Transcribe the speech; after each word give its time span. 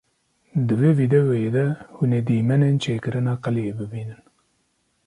Di 0.67 0.75
vê 0.81 0.89
vîdyoyê 0.99 1.49
de 1.57 1.65
hûn 1.95 2.11
ê 2.17 2.21
dîmenên 2.27 2.75
çêkirina 2.83 3.33
qeliyê 3.43 3.73
bibînin. 3.77 4.21